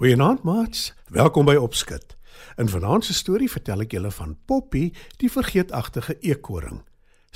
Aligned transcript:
Goeienaand 0.00 0.42
maats, 0.42 0.94
welkom 1.12 1.44
by 1.44 1.54
Opskud. 1.60 2.16
In 2.56 2.68
vanaand 2.68 3.04
se 3.04 3.12
storie 3.12 3.50
vertel 3.52 3.82
ek 3.84 3.92
julle 3.92 4.08
van 4.16 4.30
Poppy, 4.48 4.86
die 5.20 5.28
vergeetagtige 5.28 6.14
eekoring. 6.24 6.78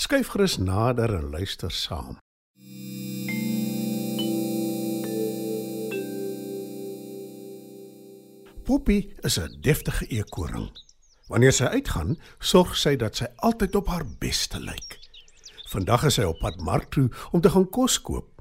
Skyf 0.00 0.30
gerus 0.32 0.54
nader 0.56 1.12
en 1.12 1.26
luister 1.28 1.68
saam. 1.68 2.16
Poppy 8.64 9.12
is 9.20 9.36
'n 9.36 9.60
deftige 9.60 10.08
eekoring. 10.08 10.72
Wanneer 11.28 11.52
sy 11.52 11.64
uitgaan, 11.64 12.16
sorg 12.38 12.76
sy 12.76 12.96
dat 12.96 13.16
sy 13.16 13.26
altyd 13.36 13.74
op 13.74 13.92
haar 13.92 14.06
beste 14.18 14.60
lyk. 14.60 14.98
Vandag 15.68 16.04
is 16.04 16.14
sy 16.14 16.24
op 16.24 16.38
pad 16.38 16.56
mark 16.60 16.90
toe 16.90 17.10
om 17.30 17.40
te 17.40 17.50
gaan 17.50 17.68
kos 17.70 18.00
koop. 18.00 18.33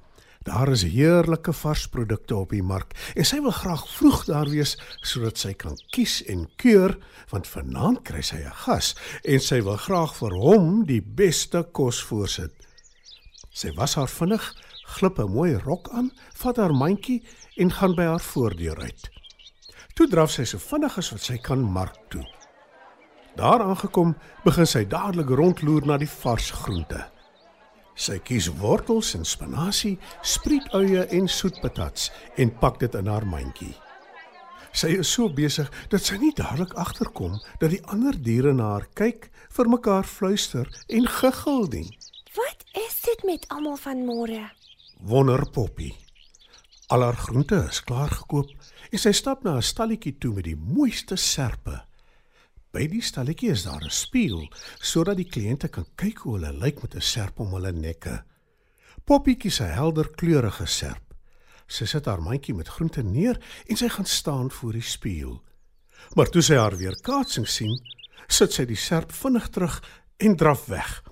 Daar 0.43 0.69
is 0.69 0.83
heerlike 0.83 1.53
vars 1.53 1.87
produkte 1.87 2.35
op 2.35 2.51
die 2.51 2.63
mark 2.63 2.91
en 3.15 3.25
sy 3.27 3.39
wil 3.43 3.53
graag 3.55 3.85
vroeg 3.95 4.25
daar 4.27 4.49
wees 4.51 4.73
sodat 4.99 5.39
sy 5.39 5.53
kan 5.55 5.77
kies 5.95 6.17
en 6.27 6.49
keur 6.59 6.97
want 7.31 7.47
vanaand 7.47 8.03
kry 8.03 8.21
sy 8.21 8.41
'n 8.43 8.57
gas 8.65 8.95
en 9.23 9.39
sy 9.39 9.61
wil 9.63 9.77
graag 9.77 10.15
vir 10.19 10.35
hom 10.35 10.83
die 10.85 11.01
beste 11.01 11.63
kos 11.71 12.03
voorsit. 12.03 12.51
Sy 13.53 13.71
was 13.77 13.95
haar 13.95 14.09
vinnig, 14.09 14.43
glip 14.97 15.19
'n 15.19 15.31
mooi 15.31 15.55
rok 15.55 15.89
aan, 15.93 16.11
vat 16.35 16.57
haar 16.57 16.73
mandjie 16.73 17.23
en 17.57 17.71
gaan 17.71 17.95
by 17.95 18.03
haar 18.03 18.19
voordeur 18.19 18.79
uit. 18.81 19.09
Toe 19.95 20.07
draf 20.07 20.31
sy 20.31 20.43
so 20.43 20.57
vinnig 20.57 20.97
as 20.97 21.11
wat 21.11 21.21
sy 21.21 21.37
kan 21.37 21.61
mark 21.61 21.97
toe. 22.09 22.25
Daar 23.35 23.61
aangekom, 23.61 24.15
begin 24.43 24.67
sy 24.67 24.85
dadelik 24.85 25.29
rondloer 25.29 25.85
na 25.85 25.97
die 25.97 26.09
vars 26.09 26.51
groente. 26.51 27.12
Sy 27.95 28.17
kies 28.25 28.49
wortels 28.57 29.13
en 29.17 29.25
spinasie, 29.25 29.97
sprietui 30.25 30.97
en 31.03 31.27
soetpatats 31.29 32.09
en 32.41 32.53
pak 32.59 32.79
dit 32.81 32.95
in 32.97 33.09
haar 33.11 33.25
mandjie. 33.29 33.73
Sy 34.73 34.95
is 35.03 35.11
so 35.13 35.29
besig 35.29 35.69
dat 35.91 36.01
sy 36.01 36.17
nie 36.17 36.31
dadelik 36.33 36.73
agterkom 36.81 37.37
dat 37.61 37.69
die 37.69 37.83
ander 37.93 38.17
diere 38.17 38.55
na 38.57 38.71
haar 38.73 38.87
kyk, 38.97 39.29
vir 39.53 39.69
mekaar 39.69 40.07
fluister 40.09 40.69
en 40.89 41.05
giggel 41.05 41.67
nie. 41.69 41.89
Wat 42.33 42.65
is 42.81 42.97
dit 43.05 43.25
met 43.29 43.45
almal 43.53 43.77
van 43.77 44.01
môre? 44.07 44.47
Wonder 45.05 45.45
Poppy. 45.53 45.91
Al 46.89 47.05
haar 47.05 47.17
groente 47.17 47.59
is 47.69 47.83
klaar 47.85 48.09
gekoop 48.09 48.49
en 48.89 49.01
sy 49.01 49.13
stap 49.13 49.43
na 49.43 49.57
'n 49.57 49.61
stalletjie 49.61 50.17
toe 50.17 50.33
met 50.33 50.45
die 50.49 50.57
mooiste 50.57 51.15
serpe. 51.15 51.85
By 52.73 52.87
die 52.89 53.03
stalletjie 53.05 53.51
is 53.53 53.63
daar 53.67 53.83
'n 53.85 53.93
spieël 53.93 54.47
sodat 54.81 55.17
die 55.17 55.29
kliënte 55.29 55.67
kan 55.69 55.85
kyk 55.95 56.17
hoe 56.25 56.33
hulle 56.35 56.53
lyk 56.57 56.81
met 56.81 56.95
'n 56.95 57.01
serp 57.01 57.39
om 57.39 57.53
hulle 57.53 57.71
nekke. 57.71 58.23
Poppietjie 59.05 59.51
se 59.51 59.63
helder 59.63 60.09
kleurige 60.09 60.65
serp. 60.65 61.13
Sy 61.67 61.85
sit 61.85 62.05
haar 62.05 62.21
mandjie 62.21 62.53
met 62.53 62.67
groente 62.67 63.03
neer 63.03 63.37
en 63.67 63.77
sy 63.77 63.89
gaan 63.89 64.05
staan 64.05 64.51
voor 64.51 64.71
die 64.71 64.81
spieël. 64.81 65.43
Maar 66.15 66.29
toe 66.29 66.41
sy 66.41 66.55
haar 66.55 66.77
weer 66.77 66.97
kaatsing 67.01 67.47
sien, 67.47 67.79
sit 68.27 68.51
sy 68.53 68.65
die 68.65 68.75
serp 68.75 69.11
vinnig 69.11 69.49
terug 69.49 69.83
en 70.17 70.35
draf 70.35 70.65
weg. 70.65 71.03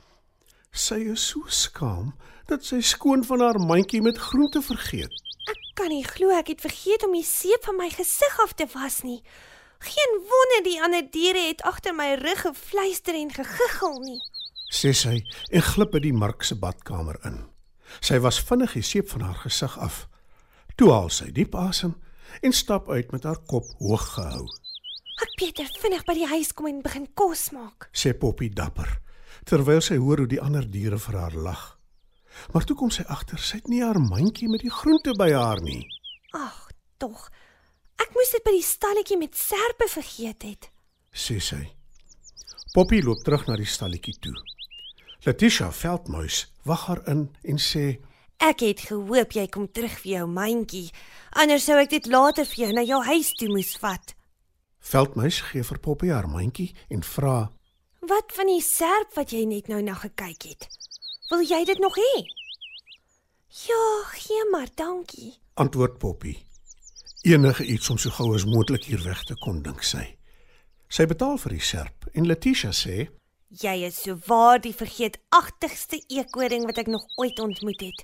Sy 0.72 0.96
is 0.96 1.28
so 1.28 1.44
skaam 1.48 2.16
dat 2.48 2.66
sy 2.66 2.82
skoon 2.82 3.24
van 3.24 3.40
haar 3.40 3.60
mandjie 3.60 4.02
met 4.02 4.18
groente 4.18 4.62
vergeet. 4.62 5.14
Ek 5.50 5.60
kan 5.74 5.90
nie 5.90 6.04
glo 6.04 6.30
ek 6.30 6.48
het 6.48 6.62
vergeet 6.62 7.04
om 7.06 7.14
die 7.14 7.24
seep 7.24 7.64
van 7.64 7.78
my 7.78 7.90
gesig 7.90 8.40
af 8.40 8.54
te 8.54 8.66
was 8.74 9.02
nie. 9.04 9.22
Geen 9.82 10.14
wonder 10.30 10.64
die 10.64 10.78
ander 10.84 11.08
diere 11.12 11.48
het 11.48 11.64
agter 11.66 11.96
my 11.98 12.14
rug 12.22 12.42
gefluister 12.46 13.18
en 13.18 13.34
gegiggel 13.34 14.00
nie. 14.06 14.20
Sê 14.72 14.94
sy 14.96 15.18
en 15.52 15.66
glip 15.66 15.92
by 15.96 16.02
die 16.04 16.14
Mark 16.14 16.46
se 16.48 16.56
badkamer 16.56 17.18
in. 17.28 17.42
Sy 18.00 18.22
was 18.24 18.40
vinnig 18.40 18.78
die 18.78 18.86
seep 18.86 19.10
van 19.12 19.26
haar 19.28 19.42
gesig 19.44 19.78
af. 19.82 20.06
Toe 20.78 20.92
haal 20.94 21.10
sy 21.10 21.32
diep 21.36 21.58
asem 21.58 21.98
en 22.42 22.54
stap 22.56 22.90
uit 22.90 23.12
met 23.12 23.26
haar 23.28 23.42
kop 23.50 23.68
hoog 23.82 24.06
gehou. 24.16 24.46
Ek 25.22 25.34
Pieter 25.38 25.70
vinnig 25.82 26.06
by 26.08 26.16
die 26.18 26.30
huis 26.30 26.54
kom 26.54 26.70
en 26.70 26.82
begin 26.86 27.10
kos 27.18 27.50
maak. 27.52 27.90
Sê 27.92 28.14
Poppy 28.18 28.50
dapper 28.54 29.02
terwyl 29.50 29.82
sy 29.82 29.98
hoor 29.98 30.22
hoe 30.22 30.30
die 30.30 30.42
ander 30.42 30.66
diere 30.70 31.00
vir 31.02 31.18
haar 31.18 31.36
lag. 31.36 31.64
Maar 32.54 32.66
toe 32.68 32.76
kom 32.78 32.92
sy 32.94 33.04
agter 33.12 33.42
sy 33.42 33.60
het 33.60 33.70
nie 33.72 33.82
haar 33.84 34.00
mandjie 34.00 34.50
met 34.52 34.64
die 34.64 34.72
groente 34.72 35.16
by 35.18 35.32
haar 35.34 35.62
nie. 35.66 35.84
Ag, 36.38 36.70
tog. 37.02 37.30
Ek 38.02 38.14
moes 38.16 38.32
dit 38.34 38.42
by 38.46 38.54
die 38.56 38.66
stalletjie 38.66 39.18
met 39.20 39.36
serpe 39.38 39.86
vergeet 39.92 40.46
het, 40.48 40.70
sê 41.14 41.38
sy. 41.44 41.60
Poppy 42.74 43.02
loop 43.04 43.22
terug 43.26 43.44
na 43.50 43.58
die 43.60 43.68
stalletjie 43.68 44.16
toe. 44.24 44.34
Letitia 45.26 45.68
Veldmuis 45.76 46.46
wag 46.66 46.88
haar 46.88 47.02
in 47.12 47.28
en 47.44 47.60
sê: 47.62 48.00
"Ek 48.40 48.64
het 48.66 48.88
gehoop 48.90 49.36
jy 49.38 49.46
kom 49.48 49.68
terug 49.68 50.00
vir 50.02 50.12
jou 50.12 50.26
mandjie, 50.28 50.90
anders 51.44 51.66
sou 51.66 51.78
ek 51.78 51.90
dit 51.90 52.08
later 52.08 52.46
vir 52.46 52.66
jou 52.66 52.74
na 52.74 52.82
jou 52.82 53.04
huis 53.04 53.34
toe 53.38 53.50
moes 53.50 53.76
vat." 53.78 54.16
Veldmuis 54.80 55.42
gee 55.52 55.64
vir 55.64 55.80
Poppy 55.80 56.10
haar 56.10 56.28
mandjie 56.28 56.74
en 56.90 57.04
vra: 57.04 57.52
"Wat 58.02 58.32
van 58.34 58.48
die 58.48 58.62
serp 58.62 59.14
wat 59.16 59.32
jy 59.32 59.46
net 59.46 59.68
nou 59.68 59.82
na 59.82 59.94
gekyk 59.94 60.42
het? 60.44 60.70
Wil 61.30 61.44
jy 61.44 61.66
dit 61.66 61.80
nog 61.80 61.96
hê?" 61.96 62.26
"Ja, 63.68 63.84
gee 64.16 64.50
maar, 64.52 64.70
dankie," 64.76 65.38
antwoord 65.54 66.00
Poppy 66.00 66.51
enige 67.22 67.66
iets 67.66 67.90
om 67.90 67.98
so 67.98 68.10
gou 68.10 68.34
as 68.36 68.46
moontlik 68.46 68.86
hier 68.90 69.02
weg 69.04 69.24
te 69.24 69.36
kom 69.38 69.62
dink 69.62 69.84
sy. 69.86 70.04
Sy 70.92 71.06
betaal 71.08 71.38
vir 71.42 71.54
die 71.56 71.64
serp 71.64 72.08
en 72.14 72.28
Letitia 72.28 72.72
sê: 72.74 73.10
"Jy 73.50 73.76
is 73.88 74.02
so 74.02 74.18
waar 74.28 74.60
die 74.60 74.74
vergeetagtigste 74.74 76.02
eekoring 76.08 76.66
wat 76.66 76.78
ek 76.78 76.88
nog 76.88 77.06
ooit 77.18 77.40
ontmoet 77.40 77.82
het. 77.82 78.04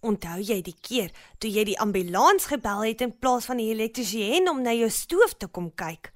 Onthou 0.00 0.40
jy 0.40 0.62
die 0.62 0.76
keer 0.80 1.10
toe 1.38 1.50
jy 1.50 1.64
die 1.64 1.78
ambulans 1.80 2.46
gebel 2.46 2.84
het 2.84 3.00
in 3.00 3.18
plaas 3.18 3.44
van 3.44 3.56
die 3.56 3.70
elektriesien 3.72 4.48
om 4.48 4.62
na 4.62 4.72
jou 4.72 4.90
stoof 4.90 5.34
te 5.34 5.46
kom 5.46 5.74
kyk? 5.74 6.12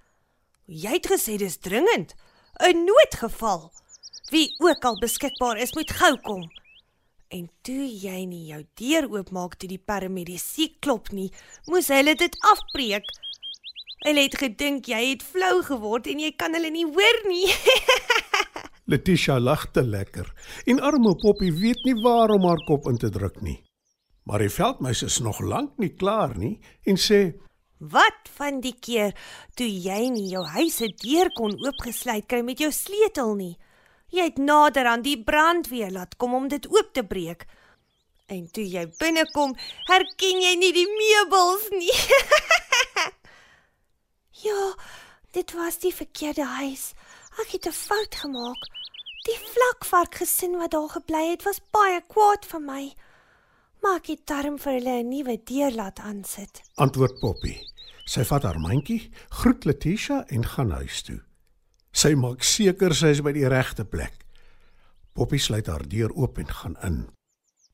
Jy 0.67 0.91
het 0.91 1.07
gesê 1.07 1.37
dis 1.37 1.59
dringend, 1.59 2.15
'n 2.61 2.85
noodgeval. 2.85 3.73
Wie 4.31 4.55
ook 4.59 4.85
al 4.85 4.99
beskikbaar 5.01 5.59
is, 5.59 5.75
moet 5.75 5.91
gou 5.91 6.17
kom." 6.21 6.51
En 7.31 7.45
toe 7.63 7.85
jy 7.87 8.25
nie 8.27 8.49
jou 8.49 8.65
deur 8.81 9.07
oopmaak 9.13 9.53
toe 9.55 9.69
die 9.71 9.79
paramedisy 9.79 10.65
klop 10.83 11.13
nie, 11.15 11.29
moes 11.71 11.87
hulle 11.95 12.17
dit 12.19 12.35
afbreek. 12.51 13.07
Hulle 14.03 14.25
het 14.25 14.35
gedink 14.41 14.91
jy 14.91 14.99
het 15.13 15.23
flou 15.23 15.61
geword 15.69 16.09
en 16.11 16.19
jy 16.25 16.33
kan 16.35 16.59
hulle 16.59 16.73
nie 16.75 16.89
hoor 16.89 17.21
nie. 17.31 17.47
Letitia 18.91 19.39
lag 19.39 19.69
te 19.71 19.87
lekker 19.87 20.27
en 20.67 20.83
arme 20.83 21.15
Poppy 21.23 21.53
weet 21.55 21.87
nie 21.87 21.95
waar 22.03 22.35
om 22.35 22.51
haar 22.51 22.65
kop 22.67 22.91
in 22.91 22.99
te 22.99 23.13
druk 23.15 23.39
nie. 23.47 23.61
Maar 24.27 24.43
die 24.43 24.51
veldmeis 24.51 25.05
is 25.07 25.23
nog 25.23 25.39
lank 25.39 25.79
nie 25.79 25.95
klaar 25.95 26.35
nie 26.35 26.57
en 26.83 26.99
sê: 26.99 27.39
"Wat 27.79 28.27
van 28.41 28.59
die 28.61 28.75
keer 28.75 29.15
toe 29.55 29.71
jy 29.71 30.11
nie 30.11 30.33
jou 30.35 30.43
huis 30.59 30.83
se 30.83 30.91
deur 30.99 31.31
kon 31.39 31.55
oopgesluit 31.55 32.27
kry 32.27 32.43
met 32.43 32.59
jou 32.59 32.75
sleutel 32.75 33.37
nie?" 33.39 33.55
Jy 34.11 34.27
het 34.27 34.39
nader 34.39 34.87
aan 34.91 35.03
die 35.03 35.19
brandweer 35.23 35.91
laat 35.91 36.17
kom 36.17 36.35
om 36.35 36.49
dit 36.49 36.67
oop 36.67 36.91
te 36.93 37.05
breek. 37.07 37.47
En 38.31 38.51
toe 38.51 38.65
jy 38.67 38.87
binnekom, 38.99 39.57
herken 39.91 40.43
jy 40.43 40.55
nie 40.59 40.73
die 40.75 40.87
meubels 40.87 41.69
nie. 41.75 41.95
ja, 44.47 44.75
dit 45.35 45.55
was 45.59 45.79
die 45.83 45.95
verkeerde 45.95 46.47
huis. 46.59 46.93
Ek 47.43 47.55
het 47.55 47.67
'n 47.67 47.73
fout 47.73 48.15
gemaak. 48.15 48.69
Die 49.27 49.39
vlakvark 49.55 50.15
gesin 50.15 50.57
wat 50.57 50.71
daar 50.71 50.89
gebly 50.89 51.31
het, 51.31 51.43
was 51.43 51.61
baie 51.71 52.01
kwaad 52.07 52.47
vir 52.47 52.61
my. 52.61 52.85
Maar 53.83 53.97
ek 53.97 54.07
het 54.07 54.27
darm 54.27 54.59
vir 54.59 54.73
hulle 54.73 55.03
'n 55.03 55.09
nuwe 55.09 55.37
deur 55.45 55.71
laat 55.71 55.99
aansit. 55.99 56.63
Antwoord 56.75 57.21
Poppy. 57.21 57.57
Sy 58.05 58.25
vat 58.25 58.43
haar 58.43 58.59
mandjie, 58.59 59.11
groet 59.29 59.65
Letitia 59.65 60.25
en 60.29 60.47
gaan 60.47 60.71
huis 60.71 61.03
toe. 61.03 61.21
Sy 62.01 62.15
maak 62.17 62.45
seker 62.47 62.95
sy 62.97 63.11
is 63.13 63.21
by 63.21 63.33
die 63.37 63.49
regte 63.51 63.85
plek. 63.85 64.23
Poppy 65.13 65.37
sluit 65.43 65.67
haar 65.69 65.83
deur 65.91 66.13
oop 66.17 66.39
en 66.41 66.49
gaan 66.49 66.77
in. 66.87 67.01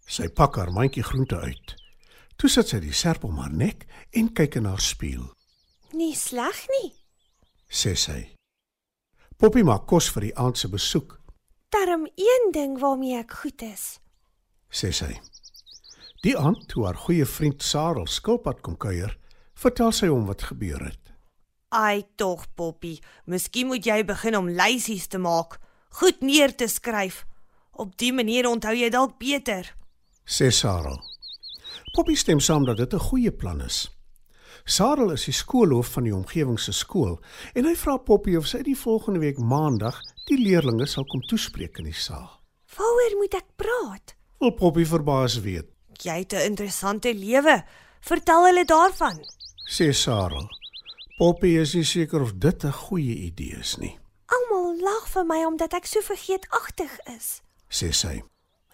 Sy 0.02 0.26
pak 0.34 0.56
haar 0.58 0.72
mandjie 0.74 1.04
groente 1.06 1.38
uit. 1.38 1.74
Toe 2.34 2.50
sit 2.50 2.72
sy 2.72 2.80
die 2.82 2.96
serp 2.96 3.26
om 3.28 3.38
haar 3.38 3.54
nek 3.54 3.84
en 4.18 4.32
kyk 4.34 4.58
in 4.58 4.66
haar 4.66 4.82
spieël. 4.82 5.28
Nie 5.94 6.16
sleg 6.18 6.64
nie. 6.74 6.90
sê 7.70 7.94
sy. 7.94 8.18
Poppy 9.38 9.62
maak 9.62 9.86
kos 9.86 10.08
vir 10.14 10.28
die 10.28 10.34
aand 10.34 10.58
se 10.58 10.68
besoek, 10.72 11.20
Darm 11.70 12.06
een 12.16 12.52
ding 12.54 12.78
waarmee 12.80 13.18
ek 13.20 13.32
goed 13.42 13.62
is. 13.62 13.98
sê 14.70 14.90
sy. 14.94 15.20
Die 16.22 16.34
aand 16.38 16.66
toe 16.68 16.86
haar 16.86 16.98
goeie 17.06 17.26
vriend 17.26 17.62
Sarel 17.62 18.06
skilpad 18.06 18.62
kom 18.62 18.76
kuier, 18.76 19.18
vertel 19.54 19.92
sy 19.92 20.10
hom 20.10 20.26
wat 20.26 20.42
gebeur 20.50 20.82
het. 20.82 21.05
Ai 21.68 22.04
tog, 22.16 22.44
Poppy, 22.54 22.98
miskien 23.26 23.66
moet 23.66 23.84
jy 23.86 24.02
begin 24.06 24.36
om 24.38 24.48
lysies 24.54 25.08
te 25.10 25.18
maak, 25.18 25.58
goed 25.98 26.20
neer 26.22 26.54
te 26.54 26.68
skryf. 26.70 27.24
Op 27.72 27.96
die 27.98 28.12
manier 28.14 28.46
onthou 28.48 28.72
jy 28.76 28.88
dalk 28.90 29.18
beter. 29.18 29.72
sê 30.26 30.50
Sarel. 30.50 30.98
Poppy 31.94 32.14
stem 32.14 32.40
saam 32.40 32.64
dat 32.64 32.76
dit 32.76 32.92
'n 32.94 32.98
goeie 32.98 33.30
plan 33.32 33.60
is. 33.60 33.90
Sarel 34.64 35.10
is 35.12 35.24
die 35.24 35.32
skoolhoof 35.34 35.86
van 35.92 36.04
die 36.04 36.14
omgewing 36.14 36.58
se 36.60 36.72
skool 36.72 37.20
en 37.54 37.64
hy 37.64 37.74
vra 37.74 37.96
Poppy 37.96 38.36
of 38.36 38.46
sy 38.46 38.62
die 38.62 38.74
volgende 38.76 39.20
week 39.20 39.38
maandag 39.38 40.00
die 40.26 40.38
leerders 40.38 40.92
sal 40.92 41.04
kom 41.04 41.20
toespreek 41.20 41.78
in 41.78 41.84
die 41.84 41.92
saal. 41.94 42.30
Waaroor 42.76 43.16
moet 43.18 43.34
ek 43.34 43.46
praat? 43.56 44.14
Wil 44.40 44.50
Poppy 44.50 44.84
verbaas 44.84 45.40
weet, 45.40 45.66
Jy 46.02 46.18
het 46.18 46.32
'n 46.32 46.44
interessante 46.50 47.14
lewe. 47.14 47.64
Vertel 48.00 48.44
hulle 48.46 48.64
daarvan. 48.64 49.18
sê 49.68 49.92
Sarel. 49.92 50.48
Poppy 51.16 51.54
is 51.56 51.72
nie 51.74 51.84
seker 51.88 52.20
of 52.20 52.34
dit 52.36 52.64
'n 52.64 52.72
goeie 52.72 53.14
idee 53.28 53.56
is 53.60 53.76
nie, 53.76 53.98
Almal 54.26 54.80
lag 54.80 55.08
vir 55.08 55.24
my 55.24 55.44
omdat 55.46 55.72
ek 55.72 55.86
so 55.86 56.00
vergeetagtig 56.00 56.98
is. 57.16 57.40
sê 57.70 57.92
sy. 57.92 58.22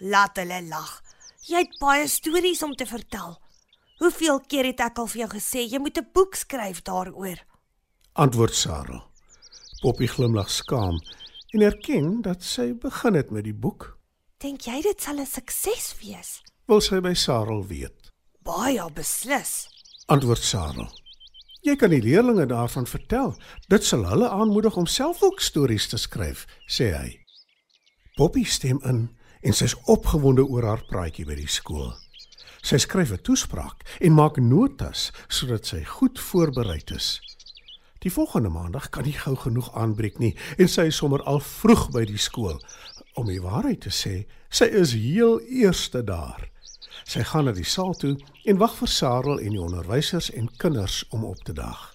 Laat 0.00 0.36
hulle 0.36 0.62
lag. 0.68 1.02
Jy 1.46 1.56
het 1.58 1.78
baie 1.80 2.08
stories 2.08 2.62
om 2.62 2.74
te 2.74 2.86
vertel. 2.86 3.38
Hoeveel 3.98 4.40
keer 4.48 4.64
het 4.64 4.80
ek 4.80 4.98
al 4.98 5.06
vir 5.06 5.20
jou 5.20 5.28
gesê 5.38 5.60
jy 5.70 5.78
moet 5.78 5.98
'n 5.98 6.08
boek 6.12 6.34
skryf 6.34 6.82
daaroor? 6.82 7.38
Antwoord 8.14 8.54
Sarel. 8.54 9.02
Poppy 9.82 10.06
glimlag 10.06 10.50
skaam 10.50 10.98
en 11.52 11.60
erken 11.62 12.22
dat 12.22 12.42
sy 12.42 12.72
begin 12.74 13.14
het 13.14 13.30
met 13.30 13.44
die 13.44 13.54
boek. 13.54 13.98
Dink 14.38 14.62
jy 14.62 14.82
dit 14.82 15.00
sal 15.02 15.18
'n 15.20 15.26
sukses 15.26 15.94
wees? 16.00 16.42
Wil 16.66 16.80
sy 16.80 17.00
by 17.00 17.14
Sarel 17.14 17.66
weet? 17.66 18.10
Baie 18.42 18.90
beslis. 18.90 19.68
Antwoord 20.06 20.42
Sarel. 20.42 20.88
Jy 21.62 21.76
kan 21.78 21.92
die 21.94 22.02
leerders 22.02 22.48
daarvan 22.50 22.86
vertel. 22.90 23.36
Dit 23.70 23.84
sal 23.86 24.02
hulle 24.10 24.28
aanmoedig 24.28 24.76
om 24.76 24.86
self 24.86 25.22
ook 25.22 25.40
stories 25.40 25.86
te 25.88 25.96
skryf, 25.96 26.42
sê 26.66 26.88
hy. 26.90 27.10
Poppy 28.18 28.42
stem 28.44 28.80
in 28.82 29.04
en 29.46 29.54
sy's 29.54 29.76
opgewonde 29.86 30.42
oor 30.42 30.66
haar 30.66 30.82
praatjie 30.90 31.26
by 31.26 31.36
die 31.38 31.50
skool. 31.50 31.92
Sy 32.66 32.80
skryf 32.82 33.12
'n 33.14 33.22
toespraak 33.22 33.86
en 34.00 34.18
maak 34.18 34.42
notas 34.42 35.12
sodat 35.28 35.66
sy 35.66 35.84
goed 35.84 36.18
voorberei 36.18 36.82
is. 36.94 37.20
Die 38.02 38.10
volgende 38.10 38.48
maandag 38.48 38.90
kan 38.90 39.04
nie 39.04 39.18
gou 39.18 39.36
genoeg 39.36 39.70
aanbreek 39.74 40.18
nie 40.18 40.34
en 40.58 40.68
sy 40.68 40.90
is 40.90 40.96
sommer 40.96 41.22
al 41.22 41.40
vroeg 41.40 41.90
by 41.90 42.04
die 42.04 42.18
skool. 42.18 42.58
Om 43.14 43.26
die 43.26 43.42
waarheid 43.42 43.80
te 43.80 43.90
sê, 43.90 44.26
sy 44.50 44.64
is 44.64 44.92
heel 44.92 45.40
eerste 45.40 46.02
daar. 46.02 46.50
Sy 47.04 47.22
gaan 47.22 47.44
na 47.44 47.52
die 47.52 47.66
saal 47.66 47.94
toe 47.94 48.16
en 48.44 48.58
wag 48.58 48.76
vir 48.78 48.88
Sarel 48.88 49.40
en 49.40 49.56
die 49.56 49.62
onderwysers 49.62 50.30
en 50.30 50.50
kinders 50.56 51.02
om 51.10 51.24
op 51.24 51.42
te 51.44 51.52
daag. 51.52 51.92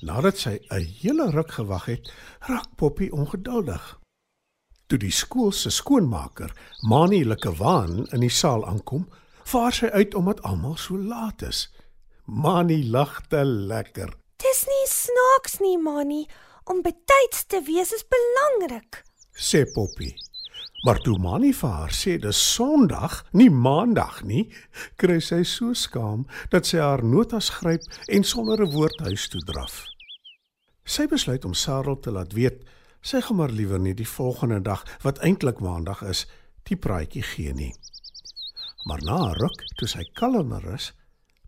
Nadat 0.00 0.38
sy 0.38 0.58
'n 0.70 0.86
hele 1.00 1.30
ruk 1.30 1.52
gewag 1.52 1.84
het, 1.84 2.12
raak 2.48 2.76
Poppy 2.76 3.08
ongeduldig. 3.10 3.98
Toe 4.86 4.98
die 4.98 5.12
skool 5.12 5.52
se 5.52 5.70
skoonmaker, 5.70 6.52
Mani 6.88 7.24
Lekewaan, 7.24 8.06
in 8.12 8.20
die 8.20 8.30
saal 8.30 8.66
aankom, 8.66 9.08
vaar 9.44 9.72
sy 9.72 9.86
uit 9.86 10.14
omdat 10.14 10.42
almal 10.42 10.76
so 10.76 10.98
laat 10.98 11.42
is. 11.42 11.68
Mani 12.24 12.88
lag 12.90 13.20
te 13.28 13.44
lekker. 13.44 14.16
Dis 14.36 14.64
nie 14.66 14.86
snaaks 14.88 15.58
nie, 15.60 15.78
Mani. 15.78 16.26
Om 16.64 16.82
betyds 16.82 17.44
te 17.46 17.62
wees 17.66 17.92
is 17.92 18.04
belangrik. 18.08 19.04
sê 19.34 19.64
Poppy. 19.74 20.14
Maar 20.80 20.96
toe 21.04 21.18
Mani 21.18 21.52
vir 21.52 21.72
haar 21.76 21.92
sê 21.92 22.16
dis 22.16 22.38
Sondag, 22.54 23.18
nie 23.36 23.50
Maandag 23.52 24.22
nie, 24.24 24.46
kry 24.96 25.18
sy 25.20 25.42
so 25.44 25.74
skaam 25.76 26.24
dat 26.52 26.64
sy 26.66 26.80
haar 26.80 27.02
notas 27.04 27.50
gryp 27.58 27.84
en 28.08 28.24
sonder 28.24 28.62
'n 28.64 28.72
woord 28.72 29.00
huis 29.04 29.28
toe 29.28 29.44
draf. 29.44 29.84
Sy 30.84 31.06
besluit 31.06 31.44
om 31.44 31.54
Sarel 31.54 32.00
te 32.00 32.10
laat 32.10 32.32
weet 32.32 32.64
sy 33.02 33.20
gaan 33.20 33.36
maar 33.36 33.52
liewer 33.52 33.80
nie 33.80 33.94
die 33.94 34.08
volgende 34.08 34.60
dag 34.60 34.84
wat 35.02 35.18
eintlik 35.18 35.60
Maandag 35.60 36.02
is, 36.02 36.26
die 36.62 36.76
praatjie 36.76 37.22
gee 37.22 37.52
nie. 37.52 37.74
Maar 38.84 39.02
na 39.02 39.16
'n 39.28 39.34
ruk, 39.34 39.60
toe 39.76 39.88
sy 39.88 40.04
kalmer 40.14 40.74
is, 40.74 40.92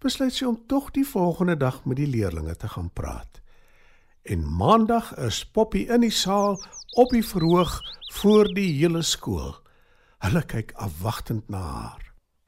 besluit 0.00 0.32
sy 0.32 0.44
om 0.44 0.67
tog 0.67 0.90
die 0.90 1.05
volgende 1.05 1.56
dag 1.56 1.85
met 1.85 1.96
die 1.96 2.06
leerders 2.06 2.58
te 2.58 2.69
gaan 2.69 2.90
praat. 2.90 3.41
En 4.22 4.54
Maandag 4.56 5.16
is 5.19 5.42
Poppy 5.50 5.88
in 5.90 6.04
die 6.04 6.12
saal 6.14 6.54
op 6.94 7.10
die 7.10 7.24
verhoog 7.26 7.72
voor 8.14 8.46
die 8.54 8.69
hele 8.76 9.02
skool. 9.02 9.56
Hulle 10.22 10.44
kyk 10.46 10.70
afwagtend 10.78 11.48
na 11.50 11.58
haar. 11.58 12.04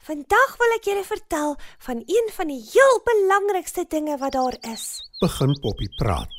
Vandag 0.06 0.52
wil 0.60 0.74
ek 0.76 0.86
julle 0.86 1.02
vertel 1.08 1.56
van 1.86 2.02
een 2.06 2.30
van 2.36 2.52
die 2.52 2.60
heel 2.62 3.00
belangrikste 3.08 3.86
dinge 3.90 4.14
wat 4.22 4.36
daar 4.36 4.54
is. 4.70 5.00
Begin 5.18 5.54
Poppy 5.64 5.88
praat. 5.98 6.34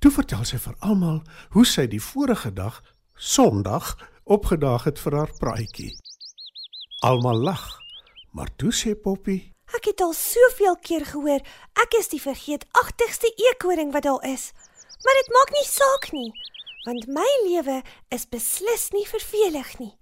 Toe 0.00 0.10
vertel 0.14 0.46
sy 0.48 0.60
vir 0.62 0.76
almal 0.80 1.20
hoe 1.52 1.66
sy 1.68 1.84
die 1.90 2.00
vorige 2.00 2.54
dag, 2.54 2.80
Sondag, 3.16 3.92
opgedaag 4.24 4.88
het 4.88 5.00
vir 5.00 5.18
haar 5.20 5.34
praatjie. 5.40 5.92
Almal 7.04 7.44
lag, 7.44 7.64
maar 8.32 8.48
toe 8.56 8.72
sê 8.72 8.94
Poppy, 8.96 9.52
Ek 9.74 9.84
het 9.84 10.00
al 10.00 10.12
soveel 10.12 10.76
keer 10.76 11.04
gehoor 11.06 11.42
ek 11.82 11.94
is 11.98 12.08
die 12.08 12.22
vergeetagtigste 12.22 13.32
eekoring 13.50 13.92
wat 13.92 14.02
daar 14.02 14.22
is. 14.24 14.52
Maar 15.04 15.14
dit 15.14 15.32
maak 15.34 15.50
nie 15.50 15.66
saak 15.66 16.12
nie, 16.12 16.30
want 16.86 17.06
my 17.06 17.26
lewe 17.48 17.82
is 18.14 18.28
beslis 18.28 18.90
nie 18.92 19.06
vervelig 19.06 19.78
nie. 19.78 19.94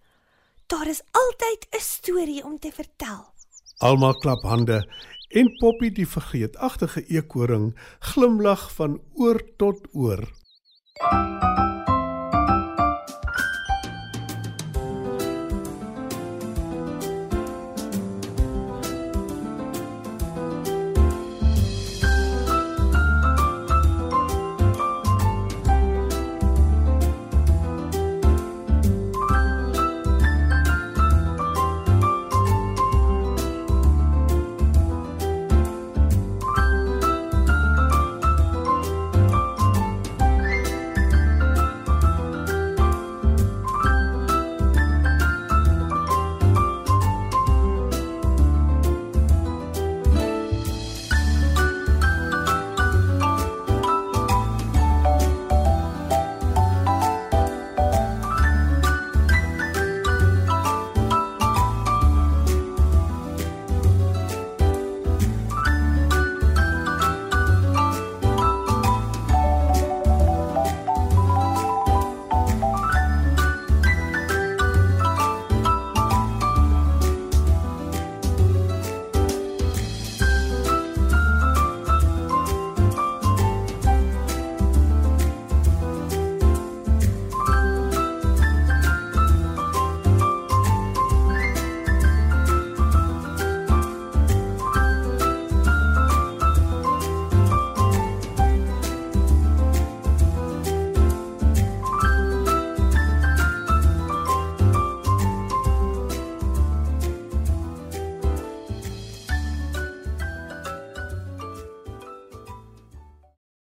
Daar 0.66 0.87
is 0.88 1.02
altyd 1.12 1.66
'n 1.72 1.81
storie 1.81 2.44
om 2.44 2.58
te 2.58 2.72
vertel. 2.72 3.32
almal 3.78 4.14
klap 4.14 4.43
hande 4.43 4.84
en 5.31 5.56
Poppy 5.58 5.90
die 5.90 6.06
vergeetagtige 6.06 7.02
eekoring 7.10 7.75
glimlag 8.00 8.72
van 8.72 9.00
oor 9.14 9.43
tot 9.56 9.88
oor. 9.93 10.22